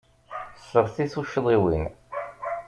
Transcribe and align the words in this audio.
Seɣti 0.69 1.05
tucḍiwin. 1.13 1.85